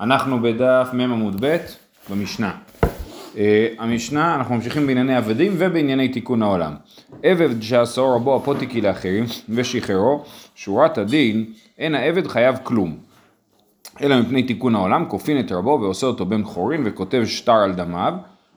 [0.00, 1.56] אנחנו בדף מ עמוד ב'
[2.10, 2.52] במשנה.
[2.82, 3.36] Uh,
[3.78, 6.74] המשנה, אנחנו ממשיכים בענייני עבדים ובענייני תיקון העולם.
[7.22, 11.44] עבד שעשור רבו הפוטיקי לאחרים ושחררו, שורת הדין,
[11.78, 12.96] אין העבד חייב כלום.
[14.02, 18.14] אלא מפני תיקון העולם, כופין את רבו ועושה אותו בן חורין וכותב שטר על דמיו.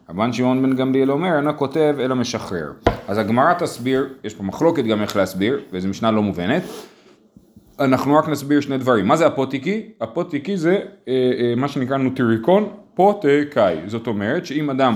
[0.10, 2.72] רבן שמעון בן גמליאל אומר, אינו כותב אלא משחרר.
[3.08, 6.64] אז הגמרא תסביר, יש פה מחלוקת גם איך להסביר, וזו משנה לא מובנת.
[7.80, 9.08] אנחנו רק נסביר שני דברים.
[9.08, 9.92] מה זה הפוטיקי?
[10.02, 13.78] הפוטיקי זה אה, אה, מה שנקרא נוטריקון פוטקאי.
[13.86, 14.96] זאת אומרת שאם אדם,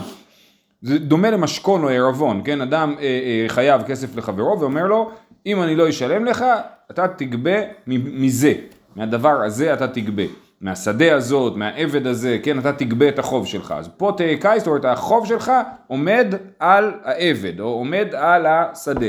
[0.81, 2.61] זה דומה למשכון או ערבון, כן?
[2.61, 5.11] אדם אה, חייב כסף לחברו ואומר לו,
[5.45, 6.45] אם אני לא אשלם לך,
[6.91, 8.53] אתה תגבה מזה,
[8.95, 10.23] מהדבר הזה אתה תגבה.
[10.61, 13.73] מהשדה הזאת, מהעבד הזה, כן, אתה תגבה את החוב שלך.
[13.77, 15.51] אז פה תקאי, זאת אומרת, החוב שלך
[15.87, 19.07] עומד על העבד, או עומד על השדה.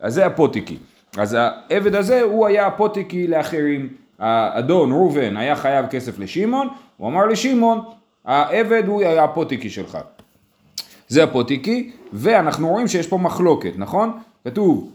[0.00, 0.76] אז זה הפוטיקי.
[1.16, 3.88] אז העבד הזה הוא היה הפוטיקי לאחרים.
[4.18, 7.80] האדון ראובן היה חייב כסף לשמעון, הוא אמר לשמעון,
[8.24, 9.98] העבד הוא היה הפוטיקי שלך.
[11.08, 14.18] זה הפוטיקי, ואנחנו רואים שיש פה מחלוקת, נכון?
[14.44, 14.90] כתוב,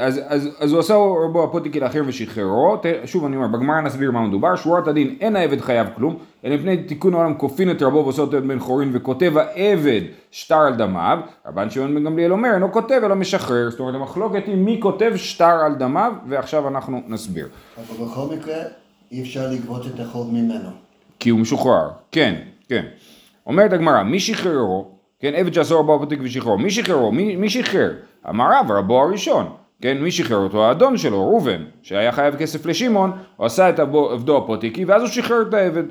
[0.00, 4.20] אז, אז, אז הוא עשה רבו הפוטיקי לאחר ושחררו, שוב אני אומר, בגמרא נסביר מה
[4.20, 8.22] מדובר, שורת הדין אין העבד חייב כלום, אלא מפני תיקון העולם כופין את רבו ועושה
[8.22, 13.00] אותו בן חורין וכותב העבד שטר על דמיו, רבן שמעון בן גמליאל אומר, אינו כותב
[13.04, 17.48] אלא משחרר, זאת אומרת המחלוקת היא מי כותב שטר על דמיו, ועכשיו אנחנו נסביר.
[17.76, 18.56] אבל בכל מקרה
[19.12, 20.68] אי אפשר לגבות את החוב ממנו.
[21.18, 22.34] כי הוא משוחרר, כן,
[22.68, 22.84] כן.
[23.46, 27.92] אומרת הגמרא, מי שחררו, כן, עבד שעשור רבו הפוטיקי ושחררו, מי שחררו, מי, מי שחרר?
[28.28, 29.46] אמר רב, רבו הראשון.
[29.82, 30.64] כן, מי שחרר אותו?
[30.64, 35.42] האדון שלו, ראובן, שהיה חייב כסף לשמעון, הוא עשה את עבדו הפוטיקי, ואז הוא שחרר
[35.48, 35.82] את העבד.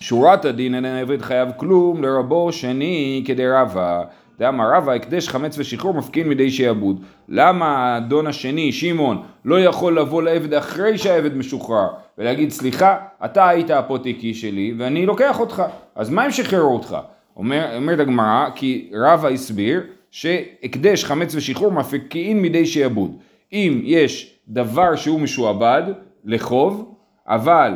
[0.00, 4.02] שורת הדין אין העבד חייב כלום לרבו שני כדי רבא.
[4.38, 7.00] דאמר רבא, הקדש חמץ ושחרור מפקין מידי שעבוד.
[7.28, 13.70] למה האדון השני, שמעון, לא יכול לבוא לעבד אחרי שהעבד משוחרר ולהגיד, סליחה, אתה היית
[13.70, 15.62] הפוטיקי שלי ואני לוקח אותך,
[15.94, 16.96] אז מה אם שחררו אותך?
[17.36, 23.16] אומר, אומרת הגמרא, כי רבא הסביר שהקדש חמץ ושחרור מפקיעים מידי שעבוד.
[23.52, 25.82] אם יש דבר שהוא משועבד
[26.24, 26.94] לחוב,
[27.28, 27.72] אבל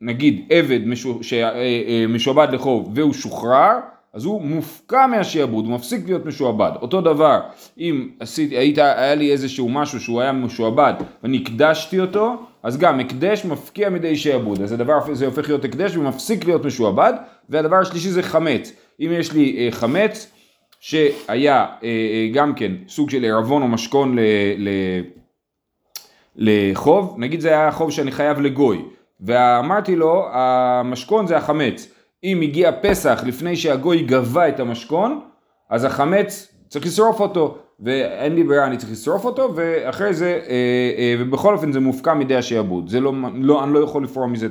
[0.00, 0.80] נגיד עבד
[1.22, 3.78] שמשועבד לחוב והוא שוחרר,
[4.12, 6.70] אז הוא מופקע מהשעבוד, הוא מפסיק להיות משועבד.
[6.82, 7.40] אותו דבר,
[7.78, 13.00] אם עשית, היית, היה לי איזשהו משהו שהוא היה משועבד ואני הקדשתי אותו, אז גם
[13.00, 14.62] הקדש מפקיע מידי שעבוד.
[14.62, 17.12] אז הדבר הזה הופך להיות הקדש ומפסיק להיות משועבד.
[17.48, 18.72] והדבר השלישי זה חמץ.
[19.00, 20.32] אם יש לי אה, חמץ
[20.80, 24.20] שהיה אה, אה, גם כן סוג של ערבון או משכון ל,
[24.58, 24.68] ל,
[26.36, 28.82] לחוב, נגיד זה היה חוב שאני חייב לגוי,
[29.20, 31.92] ואמרתי לו המשכון זה החמץ.
[32.24, 35.20] אם הגיע פסח לפני שהגוי גבה את המשכון,
[35.70, 40.40] אז החמץ צריך לשרוף אותו, ואין לי ברירה, אני צריך לשרוף אותו, ואחרי זה,
[41.18, 44.48] ובכל אופן זה מופקע מידי השעבוד, זה לא, לא, אני לא יכול לפרוע מזה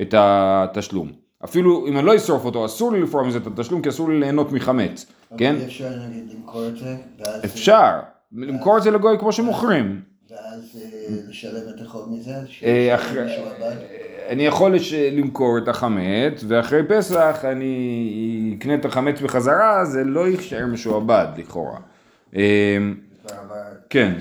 [0.00, 1.25] את התשלום.
[1.46, 4.20] אפילו אם אני לא אשרוף אותו, אסור לי לפרוע מזה את התשלום, כי אסור לי
[4.20, 5.06] ליהנות מחמץ,
[5.38, 5.54] כן?
[5.54, 6.96] אבל אפשר נגיד למכור את זה.
[7.44, 7.90] אפשר,
[8.32, 10.00] למכור את זה לגוי כמו שמוכרים.
[10.30, 12.34] ואז אה, לשלם את החוב מזה?
[12.64, 12.96] אה?
[14.28, 14.74] אני יכול
[15.12, 21.78] למכור את החמץ, ואחרי פסח אני אקנה את החמץ בחזרה, זה לא יישאר משועבד לכאורה.
[22.36, 22.42] אה,
[23.90, 24.12] כן.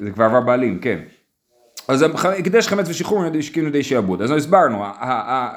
[0.00, 0.98] זה כבר עבר בעלים, כן.
[1.88, 2.04] אז
[2.38, 4.22] הקדש חמץ ושחרור השכים לידי שעבוד.
[4.22, 4.84] אז הסברנו,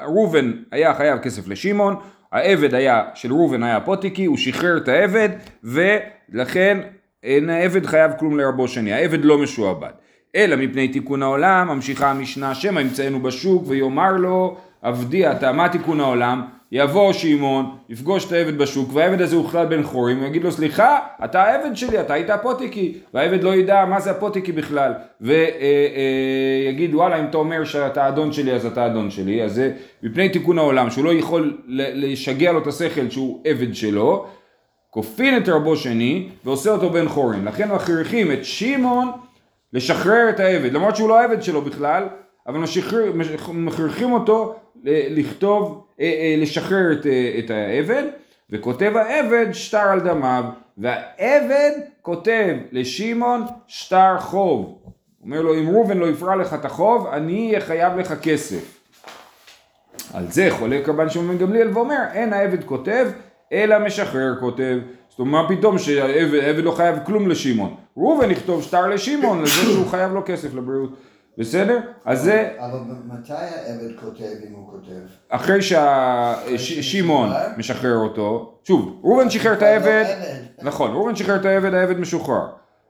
[0.02, 1.96] ראובן היה חייב כסף לשמעון,
[2.32, 5.28] העבד היה, של ראובן היה פוטיקי, הוא שחרר את העבד,
[5.64, 6.78] ולכן
[7.22, 9.90] אין העבד חייב כלום לרבו שני, העבד לא משועבד.
[10.36, 16.00] אלא מפני תיקון העולם, ממשיכה המשנה, שמא ימצאנו בשוק ויאמר לו, עבדי אתה, מה תיקון
[16.00, 16.57] העולם?
[16.72, 20.52] יבוא שמעון, יפגוש את העבד בשוק, והעבד הזה הוא בכלל בן חורים, הוא יגיד לו
[20.52, 26.94] סליחה, אתה העבד שלי, אתה היית הפוטיקי, והעבד לא ידע מה זה הפוטיקי בכלל, ויגיד
[26.94, 30.58] וואלה אם אתה אומר שאתה אדון שלי אז אתה אדון שלי, אז זה מפני תיקון
[30.58, 34.26] העולם, שהוא לא יכול לשגע לו את השכל שהוא עבד שלו,
[34.90, 39.10] כופין את רבו שני ועושה אותו בן חורין, לכן מכריחים את שמעון
[39.72, 42.04] לשחרר את העבד, למרות שהוא לא העבד שלו בכלל,
[42.48, 42.58] אבל
[43.52, 44.54] מכריחים אותו
[44.84, 48.02] לכתוב, אה, אה, לשחרר את, אה, את העבד,
[48.50, 50.44] וכותב העבד שטר על דמיו,
[50.78, 51.70] והעבד
[52.02, 54.78] כותב לשמעון שטר חוב.
[55.22, 58.78] אומר לו, אם ראובן לא יפרע לך את החוב, אני אהיה חייב לך כסף.
[60.14, 63.06] על זה חולק רבן שמעון בן גמליאל ואומר, אין העבד כותב,
[63.52, 64.78] אלא משחרר כותב.
[65.08, 67.74] זאת אומרת, מה פתאום שהעבד העבד לא חייב כלום לשמעון.
[67.96, 70.90] ראובן יכתוב שטר לשמעון, לזה שהוא חייב לו כסף לבריאות.
[71.38, 71.78] בסדר?
[72.04, 75.12] אז זה אבל מתי העבד כותב אם הוא כותב?
[75.28, 75.58] אחרי
[76.56, 80.42] ששמעון משחרר אותו, שוב, ראובן שחרר את לא העבד, עבד.
[80.62, 82.46] נכון, ראובן שחרר את העבד, העבד משוחרר.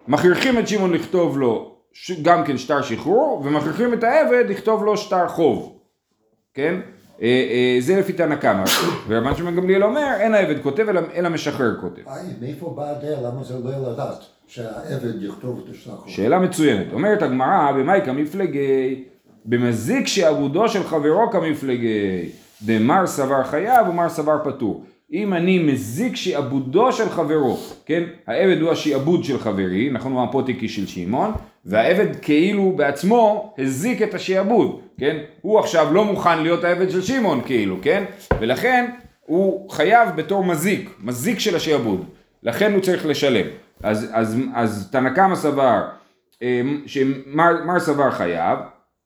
[0.08, 1.76] מכריחים את שמעון לכתוב לו
[2.22, 5.78] גם כן שטר שחרור, ומכריחים את העבד לכתוב לו שטר חוב,
[6.54, 6.80] כן?
[7.22, 8.64] אה, אה, זה לפי תנא קמא,
[9.08, 12.02] ורבן שמעון גמליאל אומר, אין העבד כותב אלא, משחרר כותב.
[12.40, 13.20] מאיפה באה הדעה?
[13.20, 14.37] למה זה לא לדעת?
[14.48, 16.08] שהעבד יכתוב את השלחו.
[16.10, 16.92] שאלה מצוינת.
[16.92, 19.04] אומרת הגמרא, במאי כמפלגי,
[19.44, 22.28] במזיק שעבודו של חברו כמפלגי,
[22.62, 24.84] דמר סבר חייב ומר סבר פטור.
[25.12, 28.02] אם אני מזיק שעבודו של חברו, כן?
[28.26, 31.32] העבד הוא השעבוד של חברי, נכון הוא הפוטיקי של שמעון,
[31.64, 35.16] והעבד כאילו בעצמו הזיק את השעבוד, כן?
[35.40, 38.04] הוא עכשיו לא מוכן להיות העבד של שמעון כאילו, כן?
[38.40, 38.90] ולכן
[39.26, 42.04] הוא חייב בתור מזיק, מזיק של השעבוד.
[42.42, 43.46] לכן הוא צריך לשלם.
[43.82, 45.82] אז, אז, אז תנא קמא סבר,
[46.42, 48.58] אה, שמר מר סבר חייב,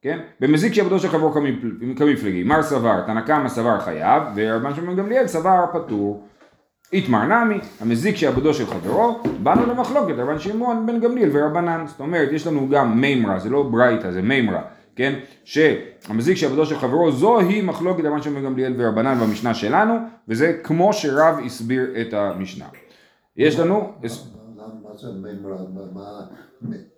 [0.02, 0.18] כן?
[0.40, 5.26] במזיק שעבודו של חברו כמפל- כמפלגי, מר סבר, תנא קמא סבר חייב, ורבן שמעון גמליאל
[5.26, 6.26] סבר פטור.
[6.92, 11.84] איתמר נמי, המזיק שעבודו של חברו, באנו למחלוקת, רבן שמעון בן גמליאל ורבנן.
[11.86, 14.62] זאת אומרת, יש לנו גם מימרה, זה לא ברייתא, זה מימרה,
[14.96, 15.12] כן?
[15.44, 19.94] שהמזיק שעבודו של חברו, זוהי מחלוקת רבן שמעון בן גמליאל ורבנן במשנה שלנו,
[20.28, 22.64] וזה כמו שרב הסביר את המשנה.
[23.36, 23.92] יש לנו,
[24.66, 25.56] מה מה זה מימרה?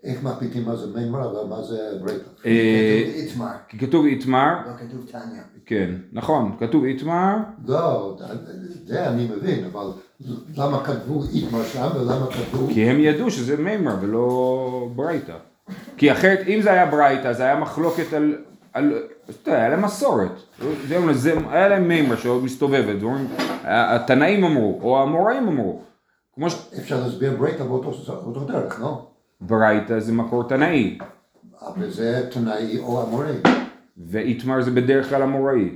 [0.04, 2.24] איך מחליטים מה זה מימרה ומה זה ברייתא?
[2.46, 5.42] אה, כתוב איתמר, כי כתוב איתמר, לא כתוב תניא.
[5.66, 8.16] כן, נכון, כתוב איתמר, לא,
[8.84, 9.86] זה אני מבין, אבל
[10.56, 12.66] למה כתבו איתמר שם ולמה כתבו...
[12.74, 15.36] כי הם ידעו שזה מימר ולא ברייתא.
[15.96, 18.34] כי אחרת, אם זה היה ברייתא, זה היה מחלוקת על...
[18.72, 18.92] על
[19.24, 20.32] אתה יודע, היה להם מסורת.
[20.88, 23.02] זה, זה, היה להם מימר שעוד מסתובבת.
[23.02, 23.26] ואומרים,
[23.64, 25.82] התנאים אמרו, או המוראים אמרו.
[26.34, 26.46] כמו
[26.78, 29.06] אפשר להסביר ברייתא באותו אותו דרך, לא?
[29.44, 30.98] שברייתא זה מקור תנאי,
[31.62, 33.32] אבל זה תנאי או המורה.
[33.96, 35.70] ואיתמר זה בדרך כלל המוראי.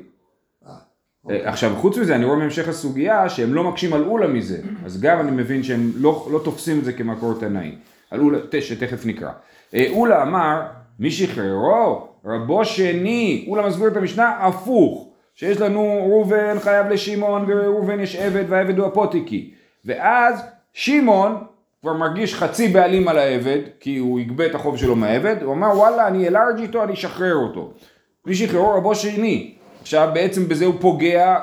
[1.30, 4.60] אה, עכשיו חוץ מזה אני רואה מהמשך הסוגיה שהם לא מקשים על אולה מזה.
[4.84, 7.74] אז גם אני מבין שהם לא, לא תופסים את זה כמקור תנאי.
[8.10, 9.30] על אולה שתכף נקרא.
[9.74, 10.62] אה, אולה אמר
[10.98, 12.08] מי שחררו?
[12.24, 13.46] רבו שני.
[13.48, 15.08] אולה מסביר את המשנה הפוך.
[15.34, 19.54] שיש לנו ראובן חייב לשמעון וראובן יש עבד והעבד הוא הפוטיקי
[19.88, 20.42] ואז
[20.72, 21.44] שמעון
[21.80, 25.68] כבר מרגיש חצי בעלים על העבד כי הוא יגבה את החוב שלו מהעבד הוא אמר
[25.76, 27.72] וואלה אני אלרג' איתו אני אשחרר אותו
[28.26, 31.40] מי שחררו רבו שני עכשיו בעצם בזה הוא פוגע,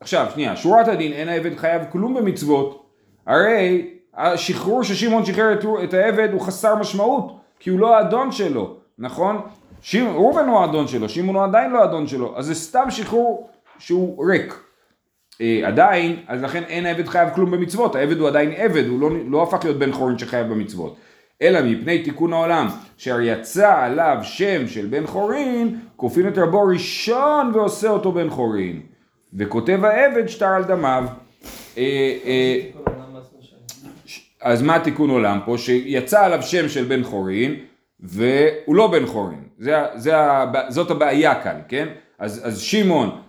[0.00, 2.86] עכשיו שנייה, שורת הדין אין העבד חייב כלום במצוות,
[3.26, 8.76] הרי השחרור ששמעון שחרר את, את העבד הוא חסר משמעות, כי הוא לא האדון שלו,
[8.98, 9.40] נכון?
[9.82, 13.50] שימ- ראובן הוא האדון שלו, שמעון הוא עדיין לא האדון שלו, אז זה סתם שחרור
[13.78, 14.69] שהוא ריק.
[15.40, 19.10] אה, עדיין, אז לכן אין העבד חייב כלום במצוות, העבד הוא עדיין עבד, הוא לא,
[19.26, 20.96] לא הפך להיות בן חורין שחייב במצוות.
[21.42, 22.68] אלא מפני תיקון העולם,
[23.00, 28.80] אשר יצא עליו שם של בן חורין, כופין את רבו ראשון ועושה אותו בן חורין.
[29.34, 31.04] וכותב העבד שטר על דמיו.
[31.78, 32.60] אה, אה,
[34.42, 35.58] אז מה תיקון עולם פה?
[35.58, 37.54] שיצא עליו שם של בן חורין,
[38.00, 39.42] והוא לא בן חורין.
[39.58, 40.12] זה, זה,
[40.68, 41.88] זאת הבעיה כאן, כן?
[42.18, 43.20] אז, אז שמעון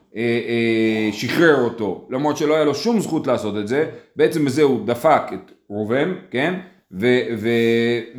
[1.11, 5.21] שחרר אותו, למרות שלא היה לו שום זכות לעשות את זה, בעצם בזה הוא דפק
[5.33, 6.59] את ראובן, כן?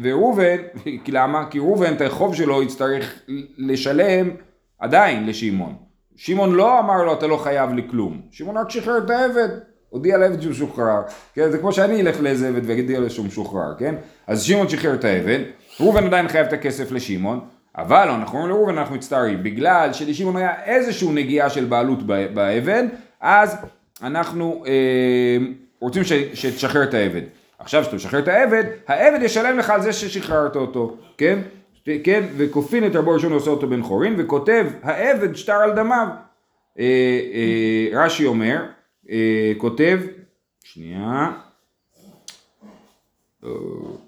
[0.03, 0.57] וראובן,
[1.05, 1.45] כי למה?
[1.51, 3.23] כי ראובן את החוב שלו יצטרך
[3.59, 4.31] לשלם
[4.79, 5.75] עדיין לשמעון.
[6.17, 9.49] שמעון לא אמר לו אתה לא חייב לי כלום, שמעון רק שחרר את העבד,
[9.89, 11.03] הודיע לעבד שהוא משוחרר,
[11.35, 11.51] כן?
[11.51, 13.95] זה כמו שאני אלך לאיזה עבד ואגיד לו שהוא משוחרר, כן?
[14.27, 15.41] אז שמעון שחרר את העבד,
[15.81, 17.41] ראובן עדיין חייב את הכסף לשמעון,
[17.77, 22.85] אבל אנחנו אומרים לראובן אנחנו מצטערים, בגלל שלשמעון היה איזושהי נגיעה של בעלות ב- בעבד,
[23.21, 23.57] אז
[24.03, 25.37] אנחנו אה,
[25.81, 27.23] רוצים ש- שתשחרר את העבד.
[27.59, 31.39] עכשיו שאתה משחרר את העבד, העבד ישלם לך על זה ששחררת אותו, כן?
[32.05, 36.07] כן, וכופין את רבו ראשון ועושה אותו בן חורין, וכותב העבד שטר על דמיו.
[36.79, 36.85] אה,
[37.35, 38.65] אה, רש"י אומר,
[39.11, 40.01] אה, כותב,
[40.65, 41.31] שנייה,
[43.45, 43.51] אה,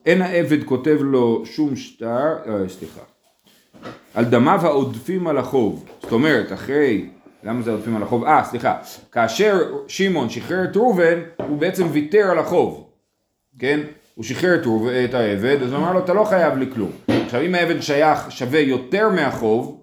[0.07, 3.01] אין העבד כותב לו שום שטר, אה, סליחה,
[4.15, 7.09] על דמיו העודפים על החוב, זאת אומרת אחרי,
[7.45, 8.25] למה זה עודפים על החוב?
[8.25, 8.77] אה סליחה,
[9.13, 12.91] כאשר שמעון שחרר את ראובן, הוא בעצם ויתר על החוב,
[13.59, 13.81] כן?
[14.15, 16.91] הוא שחרר את, ראובן- את העבד, אז הוא אמר לו אתה לא חייב לי כלום.
[17.27, 19.81] עכשיו אם העבד שייך שווה יותר מהחוב,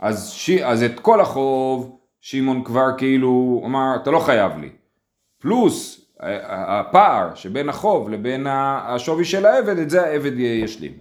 [0.00, 0.50] אז, ש...
[0.50, 4.68] אז את כל החוב שמעון כבר כאילו אמר אתה לא חייב לי.
[5.40, 10.92] פלוס הפער שבין החוב לבין השווי של העבד, את זה העבד ישלים.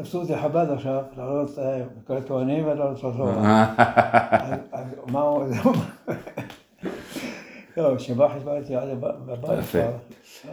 [0.00, 3.66] תפסו אותי חב"ד עכשיו, לעלות אה, כל הטוענים ולעלות לתורה.
[4.30, 5.44] אז- אז מה הוא...
[7.76, 8.88] לא, שבא חשבתי עד
[9.28, 9.60] הבית.
[9.70, 9.90] כבר.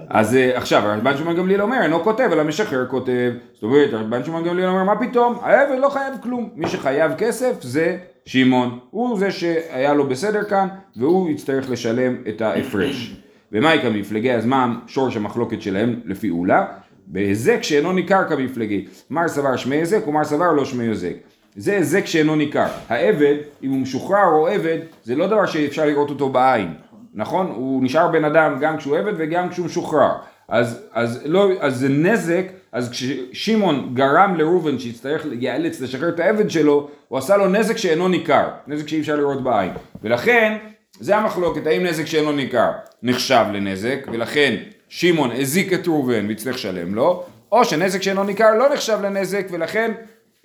[0.10, 3.32] אז אה, עכשיו רבן שמעון גמליאל אומר אינו כותב אלא משחרר כותב.
[3.54, 5.38] זאת אומרת רבן שמעון גמליאל אומר מה פתאום?
[5.42, 6.50] העבד לא חייב כלום.
[6.56, 8.80] מי שחייב כסף זה שמעון.
[8.92, 13.16] הוא זה שהיה לו בסדר כאן והוא יצטרך לשלם את ההפרש.
[13.52, 16.66] ומאי כמפלגי אז מה שורש המחלוקת שלהם לפי אולה
[17.08, 21.14] בהיזק שאינו ניכר כמפלגי מר סבר שמי היזק ומר סבר לא שמי היזק
[21.56, 22.68] זה היזק שאינו ניכר.
[22.90, 26.74] העבד, אם הוא משוחרר או עבד, זה לא דבר שאפשר לראות אותו בעין,
[27.14, 27.52] נכון?
[27.56, 30.12] הוא נשאר בן אדם גם כשהוא עבד וגם כשהוא משוחרר.
[30.50, 36.50] אז, אז, לא, אז זה נזק, אז כששמעון גרם לראובן שיצטרך, ייאלץ לשחרר את העבד
[36.50, 39.72] שלו, הוא עשה לו נזק שאינו ניכר, נזק שאי אפשר לראות בעין.
[40.04, 40.58] ולכן,
[41.00, 42.72] זה המחלוקת, האם נזק שאינו ניכר
[43.04, 44.56] נחשב לנזק, ולכן
[44.90, 49.92] שמעון הזיק את ראובן והצטרך לשלם לו, או שנזק שאינו ניכר לא נחשב לנזק, ולכן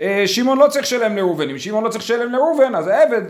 [0.00, 3.22] אה, שמעון לא צריך לשלם לראובן, אם שמעון לא צריך לשלם לראובן, אז העבד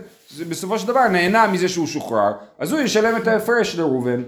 [0.48, 4.22] בסופו של דבר נהנה מזה שהוא שוחרר, אז הוא ישלם את ההפרש לראובן.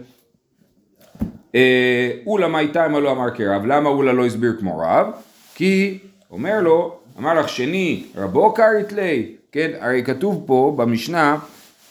[1.54, 5.06] אה, אולה מה איתה אם לא אמר כרב, למה אולה לא הסביר כמו רב?
[5.54, 5.98] כי
[6.30, 11.36] אומר לו, אמר לך שני רבו קרית לי, כן, הרי כתוב פה במשנה,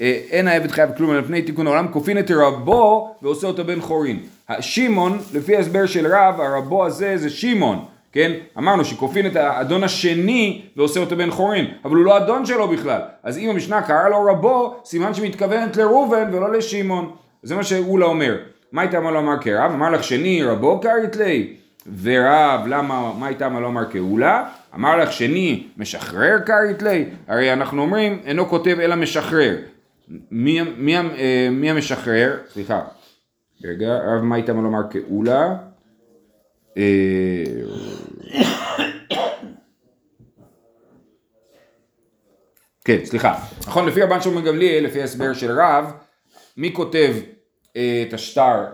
[0.02, 3.82] אה, אין העבד חייב כלום על פני תיקון העולם, כופין את רבו ועושה אותו בן
[3.82, 4.20] חורין.
[4.60, 8.32] שמעון, לפי ההסבר של רב, הרבו הזה זה שמעון, כן?
[8.58, 13.02] אמרנו שכופין את האדון השני ועושה אותו בן חורין, אבל הוא לא אדון שלו בכלל.
[13.24, 17.12] אז אם המשנה קרא לו רבו, סימן שמתכוונת לראובן ולא לשמעון.
[17.44, 18.38] זה מה שאולה אומר.
[18.72, 19.72] מה הייתה מה לא אמר כרב?
[19.72, 21.54] אמר לך שני רבו קרית לי,
[22.02, 24.44] ורב למה, מה הייתה מה לא אמר כאולה?
[24.76, 29.56] אמר לך שני משחרר קרית לי, הרי אנחנו אומרים אינו כותב אלא משחרר.
[30.32, 31.00] מי, מי, מי,
[31.52, 32.38] מי המשחרר?
[32.54, 32.82] סליחה.
[33.64, 35.56] רגע, רב מה הייתה מה לומר כאולה?
[36.78, 37.44] אה,
[42.86, 43.40] כן, סליחה.
[43.68, 45.92] נכון, לפי רבן שמעון גמליאל, לפי ההסבר של רב,
[46.58, 47.14] מי כותב
[47.76, 48.66] אה, את השטר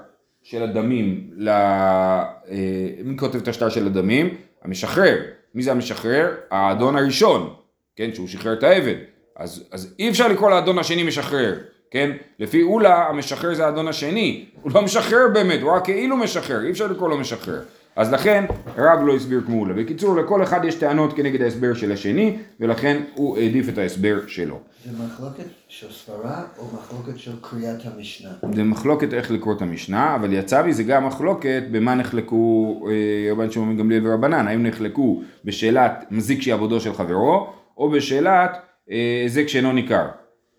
[0.44, 1.50] של הדמים, ל...
[1.50, 4.38] אה, מי כותב את השטר של הדמים?
[4.64, 5.18] המשחרר.
[5.56, 6.36] מי זה המשחרר?
[6.52, 7.54] האדון הראשון,
[7.96, 8.96] כן, שהוא שחרר את העבד.
[9.36, 11.54] אז, אז אי אפשר לקרוא לאדון השני משחרר,
[11.92, 12.12] כן?
[12.40, 16.72] לפי אולה המשחרר זה האדון השני, הוא לא משחרר באמת, הוא רק כאילו משחרר, אי
[16.72, 17.62] אפשר לקרוא לו משחרר.
[17.98, 18.46] אז לכן
[18.78, 19.74] רב לא הסביר כמו אולה.
[19.74, 24.60] בקיצור, לכל אחד יש טענות כנגד ההסבר של השני, ולכן הוא העדיף את ההסבר שלו.
[24.86, 28.30] זה מחלוקת של סברה או מחלוקת של קריאת המשנה?
[28.54, 33.32] זה מחלוקת איך לקרוא את המשנה, אבל יצא לי זה גם מחלוקת במה נחלקו אה,
[33.32, 38.58] רבן שמעון גמליאל ורבנן, האם נחלקו בשאלת מזיק שיעבודו של חברו, או בשאלת
[38.92, 40.06] אה, שאינו ניכר.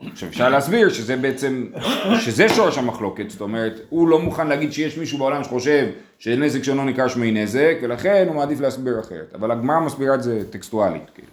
[0.07, 1.67] עכשיו אפשר להסביר שזה בעצם,
[2.21, 5.87] שזה שורש המחלוקת, זאת אומרת, הוא לא מוכן להגיד שיש מישהו בעולם שחושב
[6.19, 10.43] שנזק שאינו ניכר שמי נזק, ולכן הוא מעדיף להסביר אחרת, אבל הגמרא מסבירה את זה
[10.51, 11.29] טקסטואלית, כאילו.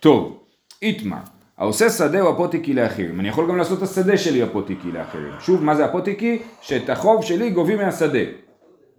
[0.00, 0.40] טוב,
[0.82, 1.16] איתמר,
[1.58, 5.32] העושה שדה הוא אפוטיקי לאחרים, אני יכול גם לעשות את השדה שלי אפוטיקי לאחרים.
[5.40, 6.42] שוב, מה זה אפוטיקי?
[6.60, 8.24] שאת החוב שלי גובים מהשדה,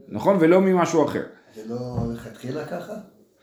[0.09, 0.37] נכון?
[0.39, 1.23] ולא ממשהו אחר.
[1.55, 2.93] זה לא לכתחילה ככה?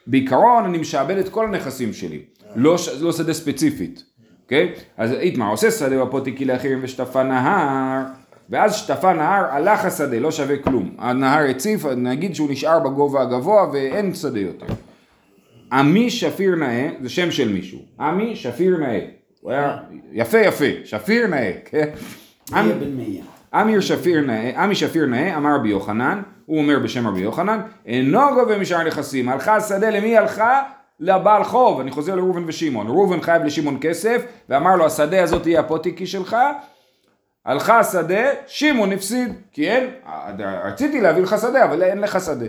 [0.06, 2.22] בעיקרון אני משעבד את כל הנכסים שלי,
[2.56, 4.04] לא, לא שדה ספציפית,
[4.50, 4.72] אוקיי?
[4.96, 8.02] אז איתמר עושה שדה בפוטיקי לאחרים ושטפה נהר,
[8.50, 10.94] ואז שטפה נהר, הלך השדה, לא שווה כלום.
[10.98, 14.66] הנהר הציף, נגיד שהוא נשאר בגובה הגבוה ואין שדה יותר.
[15.72, 19.00] עמי שפיר נאה, זה שם של מישהו, עמי שפיר נאה.
[19.40, 19.76] הוא היה
[20.12, 21.88] יפה יפה, שפיר נאה, כן?
[23.54, 28.20] עמי שפיר נאה, עמי שפיר נאה, אמר רבי יוחנן, הוא אומר בשם רבי יוחנן, אינו
[28.34, 30.62] גובה משאר נכסים, הלכה השדה למי הלכה?
[31.00, 35.60] לבעל חוב, אני חוזר לראובן ושמעון, ראובן חייב לשמעון כסף, ואמר לו השדה הזאת תהיה
[35.60, 36.36] הפוטיקי שלך,
[37.46, 39.90] הלכה השדה, שמעון הפסיד, כי אין,
[40.64, 42.46] רציתי להביא לך שדה, אבל אין לך שדה.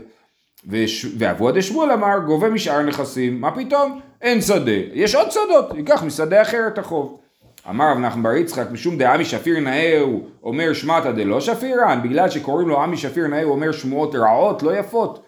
[1.17, 4.00] ואבוה דשמואל אמר, גובה משאר נכסים, מה פתאום?
[4.22, 7.17] אין שדה, יש עוד שדות, ייקח משדה אחר את החוב.
[7.70, 12.29] אמר רב נחמן בר יצחק, משום דעמי שפיר נאה הוא אומר שמעתא דלא שפירן, בגלל
[12.29, 15.25] שקוראים לו עמי שפיר נאה הוא אומר שמועות רעות, לא יפות.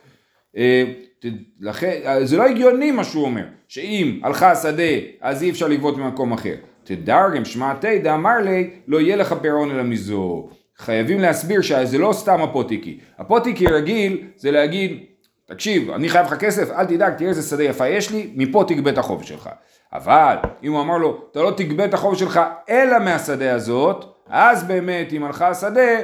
[1.25, 4.83] אה, לכן, זה לא הגיוני מה שהוא אומר, שאם הלכה השדה
[5.21, 6.55] אז אי אפשר לגבות ממקום אחר.
[6.83, 10.49] תדרגם שמעתי דאמר לי לא יהיה לך פירעון אלא מזו.
[10.77, 12.99] חייבים להסביר שזה לא סתם הפוטיקי.
[13.19, 15.03] הפוטיקי רגיל זה להגיד
[15.45, 18.91] תקשיב, אני חייב לך כסף, אל תדאג, תראה איזה שדה יפה יש לי, מפה תגבה
[18.91, 19.49] את החוב שלך.
[19.93, 22.39] אבל אם הוא אמר לו, אתה לא תגבה את החוב שלך
[22.69, 26.03] אלא מהשדה הזאת, אז באמת אם הלכה השדה, אה, אה,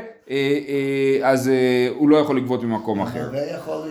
[1.24, 3.22] אז אה, הוא לא יכול לגבות ממקום אחר.
[3.22, 3.88] הרבה יכול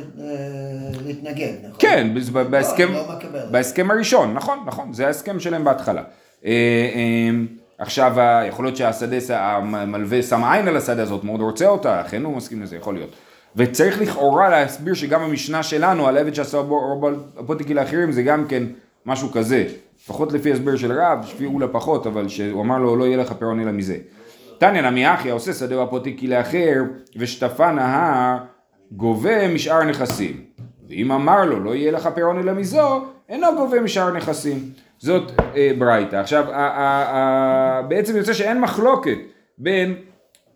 [1.06, 1.76] להתנגד, נכון?
[1.78, 2.14] כן,
[2.50, 3.02] בהסכם, לא,
[3.32, 3.46] לא.
[3.50, 6.02] בהסכם הראשון, נכון, נכון, זה ההסכם שלהם בהתחלה.
[7.78, 8.14] עכשיו,
[8.48, 9.16] יכול להיות שהשדה,
[9.56, 13.10] המלווה שם עין על השדה הזאת, מאוד רוצה אותה, לכן הוא מסכים לזה, יכול להיות.
[13.56, 16.58] וצריך לכאורה להסביר שגם המשנה שלנו על עבד שעשה
[17.38, 18.62] הפוטיקי לאחרים זה גם כן
[19.06, 19.64] משהו כזה,
[20.04, 23.32] לפחות לפי הסבר של רב, שפיעו לה פחות, אבל שהוא אמר לו לא יהיה לך
[23.32, 23.96] פירעון אלא מזה.
[24.58, 26.82] תניא נמי אחי העושה שדה הפוטיקי לאחר
[27.16, 28.36] ושטפה נהר
[28.92, 30.40] גובה משאר נכסים.
[30.88, 34.58] ואם אמר לו לא יהיה לך פירעון אלא מזו, אינו גובה משאר נכסים.
[34.98, 36.16] זאת אה, ברייתא.
[36.16, 36.44] עכשיו,
[37.88, 39.18] בעצם יוצא שאין מחלוקת
[39.58, 39.94] בין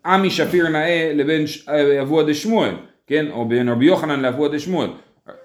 [0.05, 2.75] עמי שפיר נאה לבין אה, אבוה דשמואל,
[3.07, 3.25] כן?
[3.31, 4.89] או בין רבי יוחנן לאבוה דשמואל.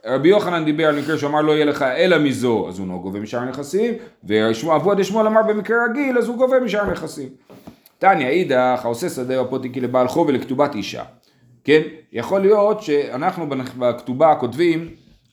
[0.06, 3.20] רבי יוחנן דיבר על מקרה שאמר לא יהיה לך אלא מזו, אז הוא לא גובה
[3.20, 7.28] משאר הנכסים, ואבו עדי שמואל אמר במקרה רגיל, אז הוא גובה משאר הנכסים.
[7.98, 11.02] תניא אידך, העושה שדה הפוטיקי לבעל חוב ולכתובת אישה.
[11.64, 11.82] כן?
[12.12, 14.88] יכול להיות שאנחנו בכתובה כותבים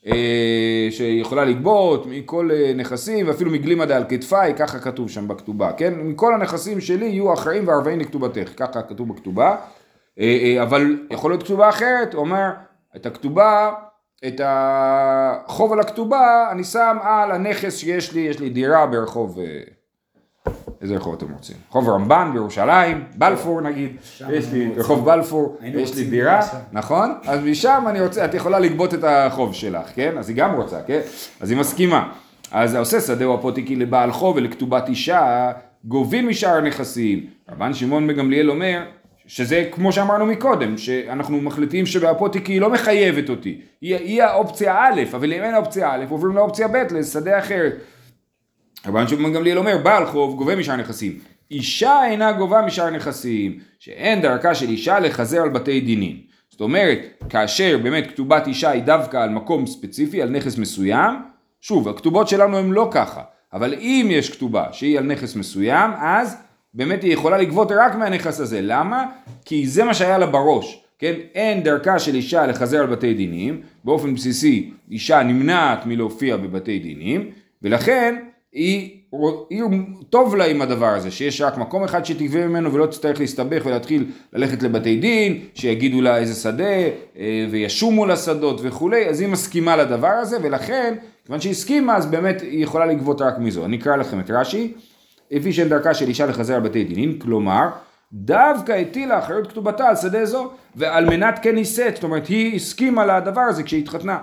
[0.07, 5.93] אה, שיכולה לגבות מכל אה, נכסים ואפילו מגלימה דעל כתפיי, ככה כתוב שם בכתובה, כן?
[5.93, 9.55] מכל הנכסים שלי יהיו אחראים וערבעים לכתובתך, ככה כתוב בכתובה,
[10.19, 12.49] אה, אבל יכול להיות כתובה אחרת, הוא אומר
[12.95, 13.73] את הכתובה,
[14.27, 19.39] את החוב על הכתובה אני שם על הנכס שיש לי, יש לי דירה ברחוב
[20.81, 21.55] איזה רחוב אתם רוצים?
[21.69, 23.95] רחוב רמב"ן בירושלים, בלפור נגיד,
[24.29, 26.39] יש לי רחוב בלפור, יש לי דירה,
[26.71, 27.13] נכון?
[27.25, 30.17] אז משם אני רוצה, את יכולה לגבות את החוב שלך, כן?
[30.17, 30.99] אז היא גם רוצה, כן?
[31.39, 32.11] אז היא מסכימה.
[32.51, 35.51] אז העושה שדהו הפוטיקי לבעל חוב ולכתובת אישה,
[35.85, 37.25] גובים משאר הנכסים.
[37.51, 38.83] רבן שמעון בגמליאל אומר,
[39.27, 45.01] שזה כמו שאמרנו מקודם, שאנחנו מחליטים שהפוטיקי היא לא מחייבת אותי, היא, היא האופציה א',
[45.13, 47.73] אבל אם אין אופציה א', עוברים לאופציה ב', לשדה אחרת.
[48.87, 51.19] רבן שמעון גמליאל אומר, בעל חוב גובה משאר נכסים.
[51.51, 56.17] אישה אינה גובה משאר נכסים, שאין דרכה של אישה לחזר על בתי דינים.
[56.49, 56.99] זאת אומרת,
[57.29, 61.15] כאשר באמת כתובת אישה היא דווקא על מקום ספציפי, על נכס מסוים,
[61.61, 63.21] שוב, הכתובות שלנו הן לא ככה,
[63.53, 66.37] אבל אם יש כתובה שהיא על נכס מסוים, אז
[66.73, 68.59] באמת היא יכולה לגבות רק מהנכס הזה.
[68.61, 69.05] למה?
[69.45, 70.81] כי זה מה שהיה לה בראש.
[70.99, 76.79] כן, אין דרכה של אישה לחזר על בתי דינים, באופן בסיסי אישה נמנעת מלהופיע בבתי
[76.79, 77.29] דינים,
[77.61, 78.15] ולכן
[78.55, 78.89] היא,
[79.49, 79.63] היא
[80.09, 84.05] טוב לה עם הדבר הזה, שיש רק מקום אחד שתגבה ממנו ולא תצטרך להסתבך ולהתחיל
[84.33, 86.63] ללכת לבתי דין, שיגידו לה איזה שדה
[87.17, 90.95] אה, וישומו לשדות וכולי, אז היא מסכימה לדבר הזה ולכן,
[91.25, 93.65] כיוון שהיא הסכימה אז באמת היא יכולה לגבות רק מזו.
[93.65, 94.73] אני אקרא לכם את רש"י,
[95.31, 97.67] לפי שאין דרכה של אישה לחזר על בתי דינים, כלומר
[98.13, 103.05] דווקא הטילה אחריות כתובתה על שדה זו ועל מנת כן נישאת, זאת אומרת היא הסכימה
[103.05, 104.17] לדבר הזה כשהיא התחתנה.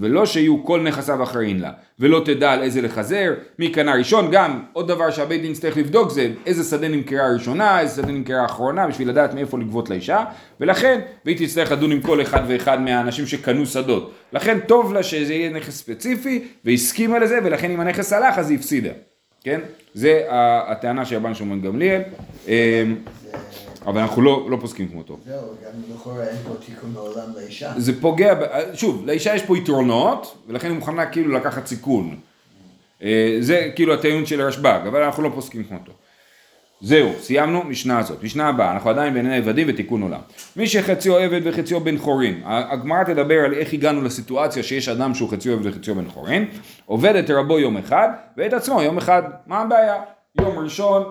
[0.00, 4.62] ולא שיהיו כל נכסיו אחראים לה, ולא תדע על איזה לחזר, מי קנה ראשון, גם
[4.72, 8.86] עוד דבר שהבית דין צריך לבדוק זה איזה שדה נמכרה ראשונה, איזה שדה נמכרה אחרונה,
[8.86, 10.24] בשביל לדעת מאיפה לגבות לאישה,
[10.60, 14.12] ולכן, והיא תצטרך לדון עם כל אחד ואחד מהאנשים שקנו שדות.
[14.32, 18.58] לכן טוב לה שזה יהיה נכס ספציפי, והסכימה לזה, ולכן אם הנכס הלך אז היא
[18.58, 18.90] הפסידה,
[19.44, 19.60] כן?
[19.94, 20.22] זה
[20.68, 22.02] הטענה של רבן שמעון גמליאל.
[23.86, 25.18] אבל אנחנו לא, לא פוסקים כמותו.
[25.26, 27.72] זהו, גם לכאורה אין פה תיקון לעולם לאישה.
[27.76, 28.34] זה פוגע,
[28.74, 32.16] שוב, לאישה יש פה יתרונות, ולכן היא מוכנה כאילו לקחת סיכון.
[33.02, 35.92] אה, זה כאילו הטיעון של הרשב"ג, אבל אנחנו לא פוסקים כמותו.
[36.80, 38.22] זהו, סיימנו משנה הזאת.
[38.22, 40.20] משנה הבאה, אנחנו עדיין בענייני עבדים ותיקון עולם.
[40.56, 45.30] מי שחציו עבד וחציו בן חורין, הגמרא תדבר על איך הגענו לסיטואציה שיש אדם שהוא
[45.30, 46.48] חציו עבד וחציו בן חורין,
[46.86, 49.22] עובד את רבו יום אחד, ואת עצמו יום אחד.
[49.46, 49.96] מה הבעיה?
[50.40, 51.02] יום ראשון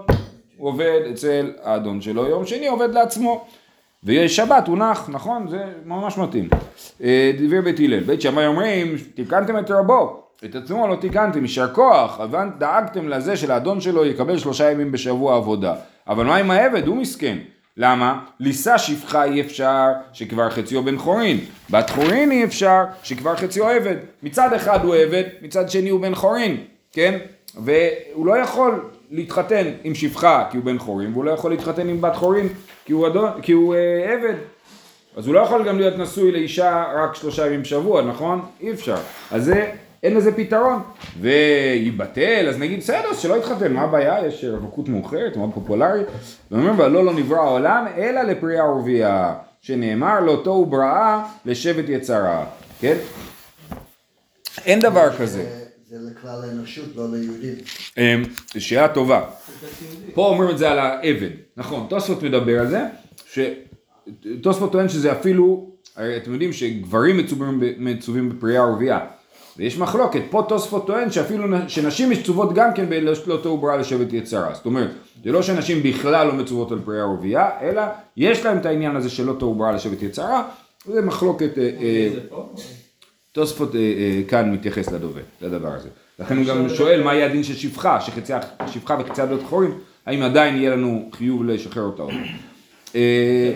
[0.61, 3.45] הוא עובד אצל האדון שלו, יום שני עובד לעצמו.
[4.03, 5.47] ויש שבת הוא נח, נכון?
[5.47, 6.49] זה ממש מתאים.
[7.03, 11.73] אה, דברי בית הלל, בית שמאי אומרים, תיקנתם את רבו, את עצמו לא תיקנתם, יישר
[11.73, 15.75] כוח, הבנת, דאגתם לזה שלאדון שלו יקבל שלושה ימים בשבוע עבודה.
[16.07, 16.87] אבל מה עם העבד?
[16.87, 17.37] הוא מסכן.
[17.77, 18.19] למה?
[18.39, 21.37] לישא שפחה אי אפשר שכבר חציו בן חורין,
[21.69, 23.95] בת חורין אי אפשר שכבר חציו עבד.
[24.23, 26.57] מצד אחד הוא עבד, מצד שני הוא בן חורין,
[26.91, 27.17] כן?
[27.55, 32.01] והוא לא יכול להתחתן עם שפחה כי הוא בן חורין, והוא לא יכול להתחתן עם
[32.01, 32.47] בת חורין
[32.85, 34.35] כי הוא, אדון, כי הוא אה, עבד.
[35.17, 38.41] אז הוא לא יכול גם להיות נשוי לאישה רק שלושה ימים בשבוע, נכון?
[38.61, 38.95] אי אפשר.
[39.31, 39.71] אז זה,
[40.03, 40.81] אין לזה פתרון.
[41.19, 44.27] וייבטל, אז נגיד, בסדר, שלא יתחתן, מה הבעיה?
[44.27, 46.07] יש רווקות מאוחרת, מאוד פופולרית.
[46.51, 52.45] ואומרים, ולא לא נברא העולם, אלא לפרייה ורבייה, שנאמר, לאותו הוא בראה לשבט יצרה,
[52.79, 52.95] כן?
[54.65, 55.60] אין דבר כזה.
[55.91, 57.55] זה לכלל האנושות, לא ליהודים.
[57.97, 58.23] אמ,
[58.57, 59.21] שאלה טובה.
[60.13, 62.85] פה אומרים את זה על העבד, נכון, תוספות מדבר על זה,
[63.31, 68.99] שתוספות טוען שזה אפילו, הרי אתם יודעים שגברים מצווים, מצווים בפרייה ורבייה,
[69.57, 74.53] ויש מחלוקת, פה תוספות טוען שאפילו שנשים מצוות גם כן בלא תוהו בראה לשבת יצרה,
[74.53, 74.89] זאת אומרת,
[75.23, 77.81] זה לא שנשים בכלל לא מצוות על פרייה ורבייה, אלא
[78.17, 80.49] יש להם את העניין הזה שלא תוהו בראה לשבת יצרה,
[80.85, 81.57] זה מחלוקת...
[81.57, 82.09] אה, אה,
[83.31, 85.89] תוספות אה, אה, כאן מתייחס לדובר, לדבר הזה.
[86.19, 87.99] לכן הוא גם שואל מה יהיה הדין של שפחה,
[88.67, 92.13] שפחה וחצי עדות חורים, האם עדיין יהיה לנו חיוב לשחרר אותה עוד.
[92.95, 93.53] אה,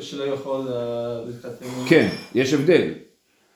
[0.00, 0.66] שלא יכול
[1.26, 1.66] להתחתן.
[1.88, 2.90] כן, יש הבדל.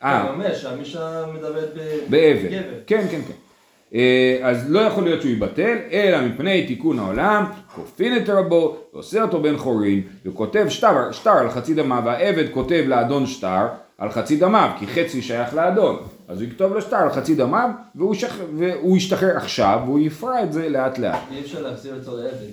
[0.03, 0.31] אה.
[0.31, 1.75] אומר שהמשנה מדברת
[2.09, 2.51] בעבד.
[2.87, 3.48] כן, כן, כן.
[3.95, 9.23] אה, אז לא יכול להיות שהוא יבטל, אלא מפני תיקון העולם, כופין את רבו, ועושה
[9.23, 13.67] אותו בן חורין, וכותב שטר, שטר על חצי דמיו, והעבד כותב לאדון שטר
[13.99, 15.97] על חצי דמיו, כי חצי שייך לאדון.
[16.29, 18.37] אז הוא יכתוב לו שטר על חצי דמיו, והוא, שח...
[18.57, 21.19] והוא ישתחרר עכשיו, והוא יפרע את זה לאט לאט.
[21.33, 22.53] אי אפשר להחזיר אותו לעבד.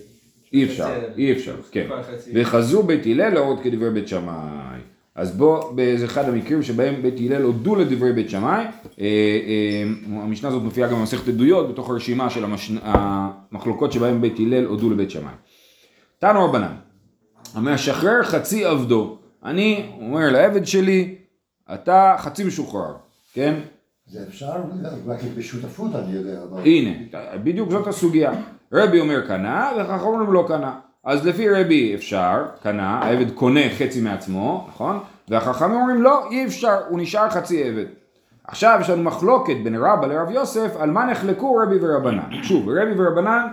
[0.53, 1.87] אי אפשר, אי אפשר, כן.
[2.33, 4.79] וחזו בית הלל להורות כדברי בית שמאי.
[5.15, 8.67] אז בוא, באיזה אחד המקרים שבהם בית הלל הודו לדברי בית שמאי, אה,
[8.99, 9.83] אה,
[10.21, 12.45] המשנה הזאת מופיעה גם במסכת עדויות בתוך הרשימה של.
[12.81, 15.33] המחלוקות שבהם בית הלל הודו לבית שמאי.
[16.19, 16.75] תנו רבנן,
[17.53, 21.15] המשחרר חצי עבדו, אני אומר לעבד שלי,
[21.73, 22.93] אתה חצי משוחרר,
[23.33, 23.59] כן?
[24.07, 24.51] זה אפשר
[25.07, 26.61] רק בשותפות אני יודע, אבל...
[26.61, 26.91] הנה,
[27.43, 28.31] בדיוק זאת הסוגיה.
[28.71, 30.79] רבי אומר קנה וחכמים לא קנה.
[31.05, 34.99] אז לפי רבי אפשר, קנה, העבד קונה חצי מעצמו, נכון?
[35.27, 37.85] והחכמים אומרים לא, אי אפשר, הוא נשאר חצי עבד.
[38.47, 42.43] עכשיו יש לנו מחלוקת בין רבא לרב יוסף על מה נחלקו רבי ורבנן.
[42.43, 43.47] שוב, רבי ורבנן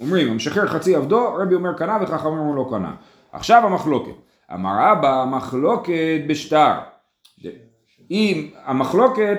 [0.00, 2.92] אומרים, המשחרר חצי עבדו, רבי אומר קנה וחכמים אומרים לא קנה.
[3.32, 4.12] עכשיו המחלוקת.
[4.54, 6.72] אמר רבא, המחלוקת בשטר.
[8.10, 9.38] אם המחלוקת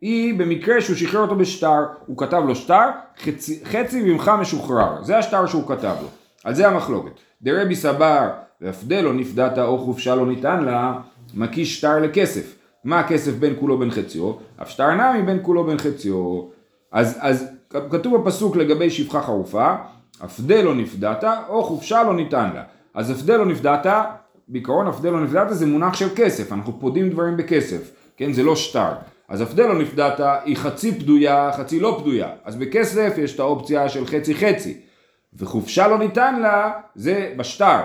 [0.00, 5.18] היא במקרה שהוא שחרר אותו בשטר, הוא כתב לו שטר, חצי, חצי ממך משוחרר, זה
[5.18, 6.08] השטר שהוא כתב לו,
[6.46, 7.10] על זה המחלוקת.
[7.42, 8.30] דרבי סבר
[8.60, 10.94] והפדלו נפדת או חופשה לא ניתן לה,
[11.34, 12.54] מקיש שטר לכסף.
[12.84, 14.32] מה הכסף בין כולו בין חציו?
[14.62, 16.42] אף שטר נמי בין כולו בין חציו.
[16.92, 17.46] אז, אז
[17.90, 19.74] כתוב בפסוק לגבי שפחה חרופה,
[20.20, 22.62] הפדלו נפדת או חופשה לא ניתן לה.
[22.94, 23.86] אז הפדלו נפדת,
[24.48, 28.32] בעיקרון הפדלו נפדת זה מונח של כסף, אנחנו פודים דברים בכסף, כן?
[28.32, 28.92] זה לא שטר.
[29.28, 32.28] אז הפדלו נפדת היא חצי פדויה, חצי לא פדויה.
[32.44, 34.85] אז בכסף יש את האופציה של חצי חצי.
[35.38, 37.80] וחופשה לא ניתן לה, זה בשטר,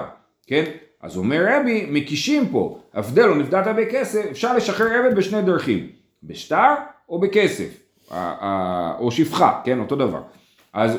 [0.47, 0.63] כן?
[1.01, 5.87] אז אומר רבי, מקישים פה, הפדלו נפדת בכסף, אפשר לשחרר עבד בשני דרכים,
[6.23, 6.73] בשטר
[7.09, 7.81] או בכסף,
[8.99, 9.79] או שפחה, כן?
[9.79, 10.21] אותו דבר.
[10.73, 10.97] אז,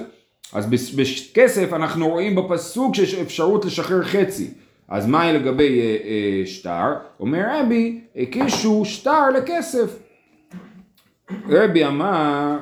[0.52, 4.50] אז בכסף אנחנו רואים בפסוק שיש אפשרות לשחרר חצי.
[4.88, 6.94] אז מה לגבי אה, אה, שטר?
[7.20, 9.98] אומר רבי, הקישו שטר לכסף.
[11.48, 12.58] רבי אמר,